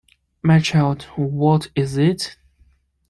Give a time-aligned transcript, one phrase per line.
[0.41, 2.35] My child, what is it?